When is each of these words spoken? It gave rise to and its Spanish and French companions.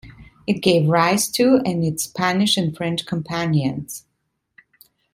It 0.47 0.63
gave 0.63 0.89
rise 0.89 1.27
to 1.33 1.59
and 1.63 1.83
its 1.83 2.05
Spanish 2.05 2.57
and 2.57 2.75
French 2.75 3.05
companions. 3.05 4.07